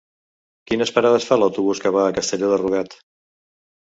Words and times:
Quines 0.69 0.91
parades 0.95 1.27
fa 1.31 1.37
l'autobús 1.41 1.83
que 1.85 1.91
va 1.97 2.05
a 2.05 2.15
Castelló 2.17 2.49
de 2.53 2.59
Rugat? 2.63 2.95